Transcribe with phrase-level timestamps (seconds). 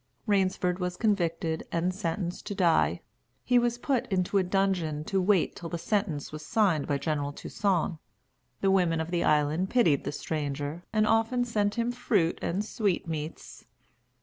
[0.25, 3.01] Rainsford was convicted, and sentenced to die.
[3.43, 7.31] He was put into a dungeon to wait till the sentence was signed by General
[7.31, 7.99] Toussaint.
[8.61, 13.65] The women of the island pitied the stranger, and often sent him fruit and sweetmeats.